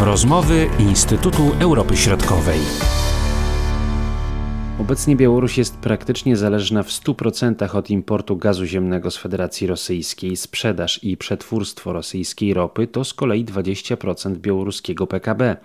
[0.00, 2.58] Rozmowy Instytutu Europy Środkowej.
[4.80, 10.36] Obecnie Białoruś jest praktycznie zależna w 100% od importu gazu ziemnego z Federacji Rosyjskiej.
[10.36, 15.56] Sprzedaż i przetwórstwo rosyjskiej ropy to z kolei 20% białoruskiego PKB.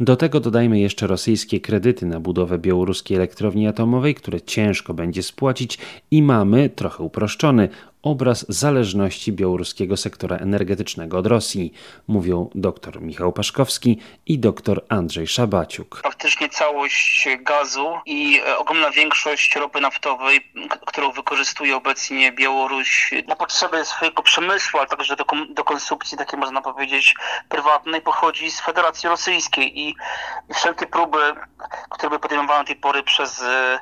[0.00, 5.78] Do tego dodajmy jeszcze rosyjskie kredyty na budowę białoruskiej elektrowni atomowej, które ciężko będzie spłacić
[6.10, 7.68] i mamy, trochę uproszczony,
[8.02, 11.72] obraz zależności białoruskiego sektora energetycznego od Rosji,
[12.08, 16.00] mówią dr Michał Paszkowski i dr Andrzej Szabaciuk.
[16.02, 20.52] Praktycznie całość gazu i e, ogromna większość ropy naftowej,
[20.86, 26.62] którą wykorzystuje obecnie Białoruś na potrzeby swojego przemysłu, ale także do, do konsumpcji, takiej można
[26.62, 27.14] powiedzieć,
[27.48, 29.94] prywatnej, pochodzi z Federacji Rosyjskiej i
[30.54, 31.18] wszelkie próby,
[31.90, 33.78] które były podejmowane do tej pory przez e,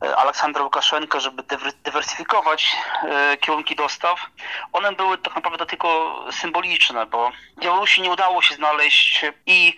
[0.00, 1.42] Aleksandra Łukaszenka, żeby
[1.84, 4.26] dywersyfikować e, kierunki dostaw,
[4.72, 9.76] one były tak naprawdę tylko symboliczne, bo Białorusi nie udało się znaleźć i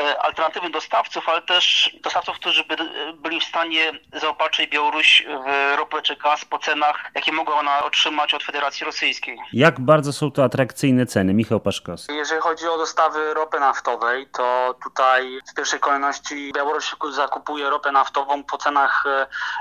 [0.00, 2.76] e, alternatywnych dostawców, ale też dostawców, którzy by
[3.14, 8.34] byli w stanie zaopatrzyć Białoruś w ropę czy gaz po cenach, jakie mogła ona otrzymać
[8.34, 9.38] od Federacji Rosyjskiej.
[9.52, 11.34] Jak bardzo są to atrakcyjne ceny?
[11.34, 12.14] Michał Paszkowski.
[12.14, 18.44] Jeżeli chodzi o dostawy ropy naftowej, to tutaj w pierwszej kolejności Białoruś zakupuje ropę naftową
[18.44, 19.04] po cenach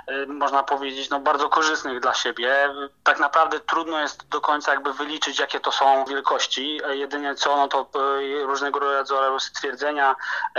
[0.10, 2.70] Y, można powiedzieć, no bardzo korzystnych dla siebie.
[3.04, 6.82] Tak naprawdę trudno jest do końca jakby wyliczyć, jakie to są wielkości.
[6.90, 7.90] Jedynie co, no to
[8.46, 10.16] różnego rodzaju stwierdzenia e,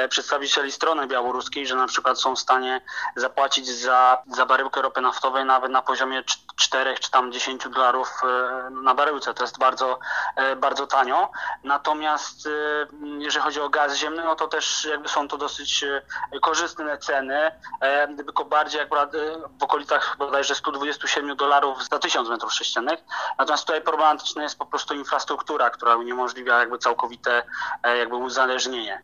[0.09, 2.81] przedstawicieli strony białoruskiej, że na przykład są w stanie
[3.17, 6.23] zapłacić za, za baryłkę ropy naftowej nawet na poziomie
[6.57, 9.35] 4 czy tam 10 dolarów e, na baryłce.
[9.35, 9.99] To jest bardzo,
[10.37, 11.31] e, bardzo tanio.
[11.65, 12.49] Natomiast
[13.19, 15.85] jeżeli chodzi o gaz ziemny, no to też jakby są to dosyć
[16.43, 17.51] korzystne ceny,
[18.17, 19.13] tylko bardziej akurat
[19.61, 23.01] w okolicach bodajże 127 dolarów za 1000 metrów sześciennych.
[23.39, 27.43] Natomiast tutaj problematyczna jest po prostu infrastruktura, która uniemożliwia jakby całkowite
[27.83, 29.03] e, jakby uzależnienie.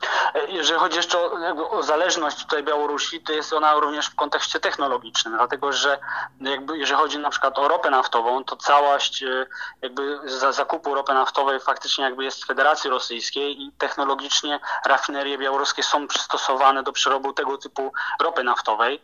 [0.49, 4.61] E, jeżeli chodzi jeszcze o, o zależność tutaj Białorusi, to jest ona również w kontekście
[4.61, 5.99] technologicznym, dlatego że
[6.41, 9.47] jakby jeżeli chodzi na przykład o ropę naftową, to całość e,
[9.83, 15.83] jakby za zakupu ropy naftowej faktycznie jakby jest w Federacji Rosyjskiej i technologicznie rafinerie białoruskie
[15.83, 19.03] są przystosowane do przerobu tego typu ropy naftowej.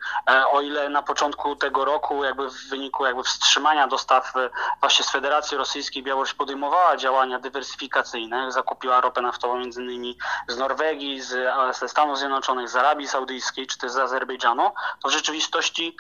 [0.53, 4.50] O ile na początku początku tego roku, jakby w wyniku jakby wstrzymania dostaw e,
[4.81, 10.17] właśnie z Federacji Rosyjskiej Białoruś podejmowała działania dywersyfikacyjne, zakupiła ropę naftową między innymi
[10.49, 11.31] z Norwegii, z,
[11.78, 14.70] ze Stanów Zjednoczonych, z Arabii Saudyjskiej czy też z Azerbejdżanu,
[15.03, 15.97] to w rzeczywistości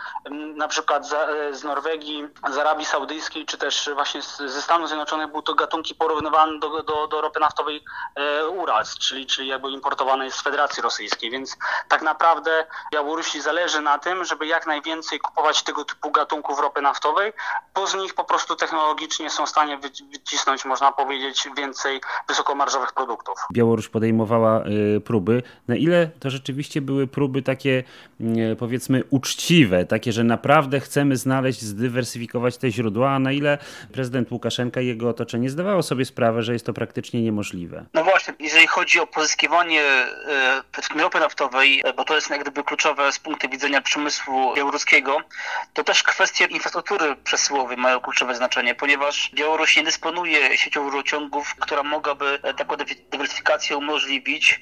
[0.56, 5.30] na przykład z, e, z Norwegii, z Arabii Saudyjskiej czy też właśnie ze Stanów Zjednoczonych
[5.30, 7.84] były to gatunki porównywane do, do, do ropy naftowej
[8.14, 11.56] e, Urals, czyli, czyli jakby importowanej z Federacji Rosyjskiej, więc
[11.88, 17.32] tak naprawdę Białorusi zależy na tym, żeby jak najwięcej kupować tego typu gatunków ropy naftowej,
[17.74, 19.78] bo z nich po prostu technologicznie są w stanie
[20.12, 23.38] wycisnąć, można powiedzieć, więcej wysokomarżowych produktów.
[23.52, 24.60] Białoruś podejmowała
[24.96, 25.42] y, próby.
[25.68, 27.84] Na ile to rzeczywiście były próby takie,
[28.20, 33.58] y, powiedzmy, uczciwe, takie, że naprawdę chcemy znaleźć, zdywersyfikować te źródła, a na ile
[33.92, 37.84] prezydent Łukaszenka i jego otoczenie zdawało sobie sprawę, że jest to praktycznie niemożliwe?
[37.94, 39.82] No właśnie, jeżeli chodzi o pozyskiwanie
[40.96, 45.16] y, ropy naftowej, bo to jest jak gdyby kluczowe z punktu widzenia przemysłu białoruskiego,
[45.72, 51.82] to też kwestie infrastruktury przesyłowej mają kluczowe znaczenie, ponieważ Białoruś nie dysponuje siecią rurociągów, która
[51.82, 52.76] mogłaby taką
[53.10, 54.60] dywersyfikację umożliwić.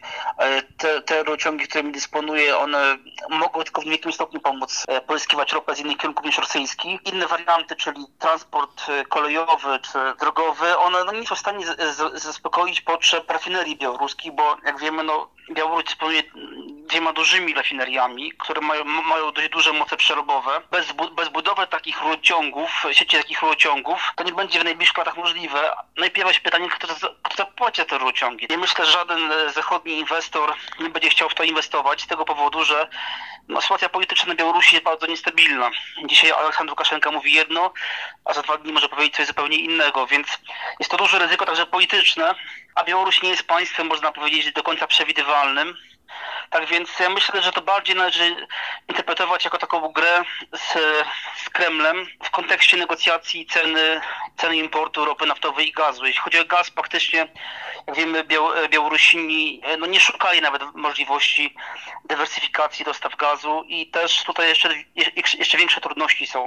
[0.77, 2.97] Te, te rurociągi, którymi dysponuje, one
[3.29, 6.99] mogą tylko w niewielkim stopniu pomóc e, pozyskiwać ropę z innych kierunków niż rosyjski.
[7.05, 11.67] Inne warianty, czyli transport e, kolejowy czy drogowy, one no, nie są w stanie
[12.15, 16.23] zaspokoić potrzeb rafinerii białoruskich, bo jak wiemy, no, Białoruś dysponuje
[16.91, 20.61] dwiema dużymi rafineriami, które mają, mają dość duże moce przerobowe.
[20.71, 25.17] Bez, bu bez budowy takich rurociągów, sieci takich rurociągów, to nie będzie w najbliższych latach
[25.17, 25.77] możliwe.
[25.97, 26.89] Najpierw jest pytanie, kto,
[27.23, 28.47] kto zapłaci te rurociągi.
[28.51, 32.25] Nie myślę, że żaden e, zachodni inwestor nie będzie chciał w to inwestować z tego
[32.25, 32.89] powodu, że
[33.49, 35.71] no, sytuacja polityczna na Białorusi jest bardzo niestabilna.
[36.05, 37.73] Dzisiaj Aleksandr Łukaszenka mówi jedno,
[38.25, 40.29] a za dwa dni może powiedzieć coś zupełnie innego, więc
[40.79, 42.35] jest to duże ryzyko także polityczne,
[42.75, 45.77] a Białoruś nie jest państwem, można powiedzieć, do końca przewidywalnym.
[46.51, 48.37] Tak więc ja myślę, że to bardziej należy
[48.89, 50.73] interpretować jako taką grę z,
[51.45, 54.01] z Kremlem w kontekście negocjacji ceny,
[54.37, 56.07] ceny importu ropy naftowej i gazu.
[56.07, 57.29] Jeśli chodzi o gaz, faktycznie,
[57.87, 58.25] jak wiemy,
[58.69, 61.55] Białorusini no nie szukali nawet możliwości
[62.05, 64.75] dywersyfikacji dostaw gazu i też tutaj jeszcze,
[65.39, 66.47] jeszcze większe trudności są,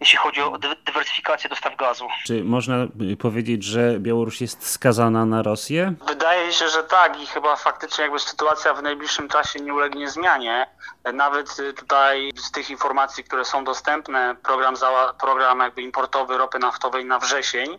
[0.00, 2.08] jeśli chodzi o dywersyfikację dostaw gazu.
[2.26, 2.74] Czy można
[3.20, 5.94] powiedzieć, że Białoruś jest skazana na Rosję?
[6.06, 10.66] Wydaje się, że tak i chyba faktycznie jakby sytuacja w najbliższym czasie nie ulegnie zmianie.
[11.12, 14.74] Nawet y, tutaj z tych informacji, które są dostępne, program,
[15.20, 17.78] program jakby importowy ropy naftowej na wrzesień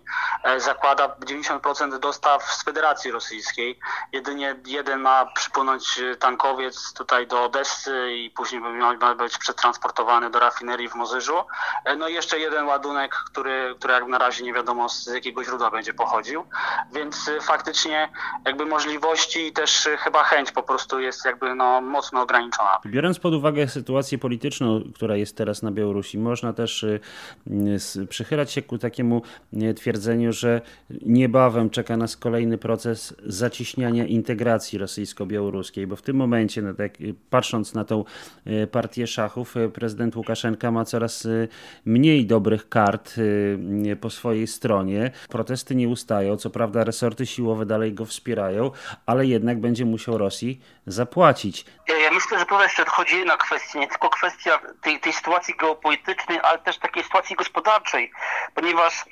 [0.57, 3.79] zakłada 90% dostaw z Federacji Rosyjskiej.
[4.11, 10.89] Jedynie jeden ma przypłynąć tankowiec tutaj do Odessy i później ma być przetransportowany do rafinerii
[10.89, 11.43] w Mozyżu.
[11.97, 15.71] No i jeszcze jeden ładunek, który, który jak na razie nie wiadomo z jakiego źródła
[15.71, 16.43] będzie pochodził.
[16.93, 18.09] Więc faktycznie
[18.45, 22.79] jakby możliwości i też chyba chęć po prostu jest jakby no mocno ograniczona.
[22.85, 26.99] Biorąc pod uwagę sytuację polityczną, która jest teraz na Białorusi, można też y,
[28.09, 29.21] przychylać się ku takiemu
[29.75, 30.61] twierdzeniu, że
[31.01, 36.91] niebawem czeka nas kolejny proces zacieśniania integracji rosyjsko-białoruskiej, bo w tym momencie, no tak,
[37.29, 38.05] patrząc na tą
[38.47, 41.27] y, partię szachów, y, prezydent Łukaszenka ma coraz
[41.85, 43.15] mniej dobrych kart
[44.01, 45.11] po swojej stronie.
[45.29, 48.71] Protesty nie ustają, co prawda resorty siłowe dalej go wspierają,
[49.05, 51.65] ale jednak będzie musiał Rosji zapłacić.
[52.27, 56.59] Myślę, że to jeszcze chodzi na kwestię, nie tylko kwestia tej, tej sytuacji geopolitycznej, ale
[56.59, 58.11] też takiej sytuacji gospodarczej,
[58.55, 59.05] ponieważ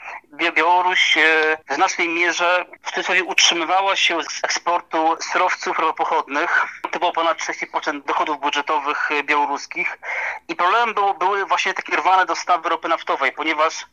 [0.56, 1.22] Białoruś e,
[1.70, 6.66] w znacznej mierze w cudzysłowie utrzymywała się z eksportu surowców ropochodnych.
[6.92, 10.00] To było ponad 30% dochodów budżetowych e, białoruskich
[10.48, 13.86] i problemem było, były właśnie takie rwane dostawy ropy naftowej, ponieważ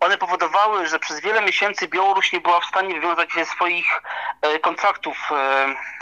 [0.00, 4.02] one powodowały, że przez wiele miesięcy Białoruś nie była w stanie wywiązać się swoich
[4.42, 5.16] e, kontraktów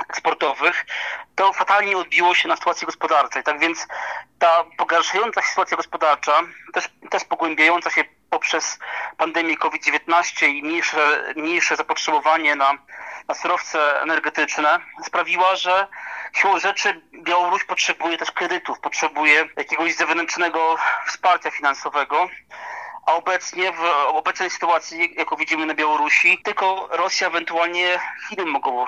[0.08, 0.86] eksportowych.
[1.34, 3.42] To fatalnie odbiło się na sytuacji gospodarczej.
[3.42, 3.86] Tak więc
[4.38, 6.40] ta pogarszająca się sytuacja gospodarcza,
[6.72, 8.78] też, też pogłębiająca się poprzez
[9.16, 12.78] pandemię COVID-19 i mniejsze, mniejsze zapotrzebowanie na,
[13.28, 15.86] na surowce energetyczne sprawiła, że
[16.32, 20.76] siłą rzeczy Białoruś potrzebuje też kredytów, potrzebuje jakiegoś zewnętrznego
[21.06, 22.28] wsparcia finansowego.
[23.08, 28.86] A obecnie, w obecnej sytuacji, jaką widzimy na Białorusi, tylko Rosja, ewentualnie Chiny mogą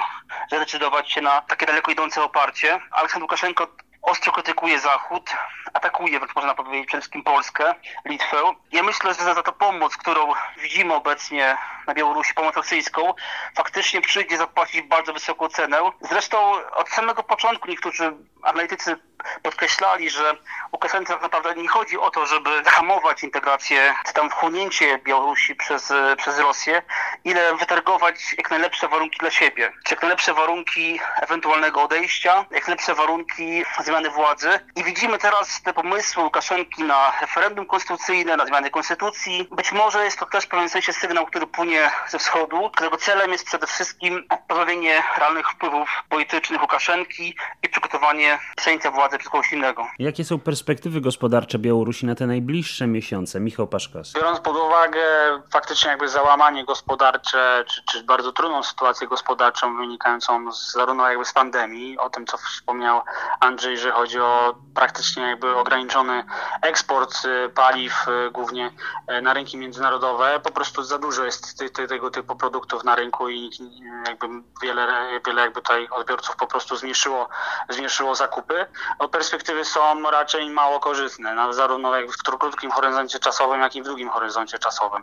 [0.49, 2.81] zdecydować się na takie daleko idące oparcie.
[2.91, 3.69] Aleksandr Łukaszenko
[4.03, 5.31] ostro krytykuje Zachód,
[5.75, 7.75] atakuje, można powiedzieć, przede wszystkim Polskę,
[8.05, 8.37] Litwę.
[8.73, 10.33] Ja myślę, że za to pomoc, którą
[10.63, 11.57] widzimy obecnie
[11.87, 13.15] na Białorusi, pomoc rosyjską,
[13.57, 15.79] faktycznie przyjdzie zapłacić bardzo wysoką cenę.
[16.01, 18.13] Zresztą od samego początku niektórzy
[18.43, 18.97] analitycy
[19.43, 20.37] podkreślali, że
[20.73, 25.93] Łukaszence tak naprawdę nie chodzi o to, żeby zahamować integrację, czy tam wchłonięcie Białorusi przez,
[26.17, 26.83] przez Rosję,
[27.25, 29.73] ile wytargować jak najlepsze warunki dla siebie.
[29.85, 34.49] Czy jak najlepsze warunki ewentualnego odejścia, jak najlepsze warunki zmiany władzy.
[34.77, 39.49] I widzimy teraz te pomysły Łukaszenki na referendum konstytucyjne, na zmianę konstytucji.
[39.53, 43.33] Być może jest to też w pewnym sensie sygnał, który płynie ze wschodu, którego celem
[43.33, 49.87] jest przede wszystkim pozbawienie realnych wpływów politycznych Łukaszenki i przygotowanie przejęcia władzy przez kogoś innego.
[49.99, 53.41] Jakie są perspektywy gospodarcze Białorusi na te najbliższe miesiące?
[53.41, 54.13] Michał Paszkas.
[54.13, 55.01] Biorąc pod uwagę
[55.53, 61.33] faktycznie jakby załamanie gospodarcze, czy, czy bardzo trudną sytuację gospodarczą wynikającą z, zarówno jakby z
[61.33, 63.03] pandemii, o tym co wspomniał
[63.41, 66.25] Andrzej, że chodzi o praktycznie jakby ograniczony
[66.63, 68.71] eksport y, paliw, y, głównie
[69.19, 70.41] y, na rynki międzynarodowe.
[70.41, 73.51] Po prostu za dużo jest ty, ty, tego typu produktów na rynku i
[74.07, 74.27] jakby
[74.63, 77.29] wiele, wiele jakby tutaj odbiorców po prostu zmniejszyło,
[77.69, 78.67] zmniejszyło zakupy.
[79.01, 83.83] No, perspektywy są raczej mało korzystne, no, zarówno jakby w krótkim horyzoncie czasowym, jak i
[83.83, 85.03] w długim horyzoncie czasowym.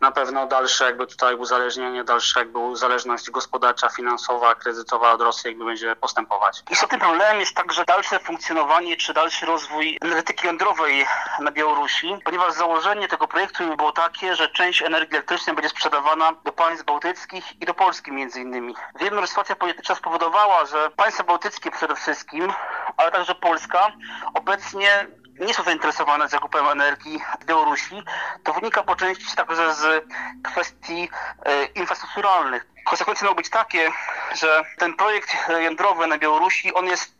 [0.00, 5.64] Na pewno dalsze jakby tutaj uzależnienie, dalsza jakby uzależność gospodarcza, finansowa, kredytowa od Rosji jakby
[5.64, 6.62] będzie postępować.
[6.70, 11.06] Istotnym problemem jest także dalsze funkcjonowanie czy dalszy rozwój energetyki jądrowej
[11.40, 16.52] na Białorusi, ponieważ założenie tego projektu było takie, że część energii elektrycznej będzie sprzedawana do
[16.52, 18.74] państw bałtyckich i do Polski między innymi.
[19.00, 22.52] Wiemy, że sytuacja polityczna spowodowała, że państwa bałtyckie przede wszystkim,
[22.96, 23.92] ale także Polska
[24.34, 25.06] obecnie
[25.40, 28.02] nie są zainteresowane zakupem energii z Białorusi.
[28.44, 30.04] To wynika po części także z
[30.42, 31.08] kwestii
[31.44, 32.66] e, infrastrukturalnych.
[32.84, 33.90] Konsekwencje mogą być takie,
[34.34, 37.17] że ten projekt jądrowy na Białorusi, on jest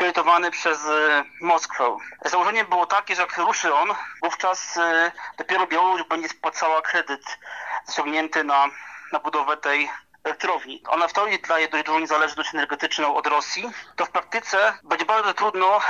[0.00, 1.96] kredytowany przez e, Moskwę.
[2.24, 3.88] Założenie było takie, że jak ruszy on,
[4.22, 7.38] wówczas e, dopiero Białoruś będzie spłacała kredyt
[7.84, 8.66] zaciągnięty na,
[9.12, 9.90] na budowę tej
[10.24, 10.82] elektrowni.
[10.88, 15.34] Ona w teorii daje dość dużą niezależność energetyczną od Rosji, to w praktyce będzie bardzo
[15.34, 15.80] trudno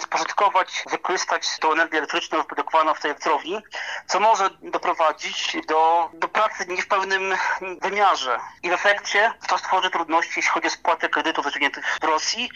[0.00, 3.58] spożytkować, wykorzystać tą energię elektryczną wyprodukowaną w tej elektrowni,
[4.06, 7.22] co może doprowadzić do, do pracy nie w pełnym
[7.82, 8.38] wymiarze.
[8.62, 12.50] I w efekcie to stworzy trudności, jeśli chodzi o spłatę kredytów zaciągniętych w Rosji,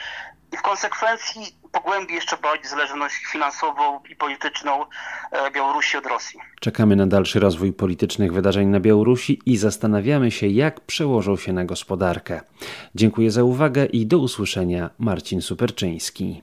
[0.52, 1.42] i w konsekwencji
[1.72, 4.84] pogłębi jeszcze bardziej zależność finansową i polityczną
[5.32, 6.40] e, Białorusi od Rosji.
[6.60, 11.64] Czekamy na dalszy rozwój politycznych wydarzeń na Białorusi i zastanawiamy się, jak przełożą się na
[11.64, 12.40] gospodarkę.
[12.94, 14.90] Dziękuję za uwagę i do usłyszenia.
[14.98, 16.42] Marcin Superczyński.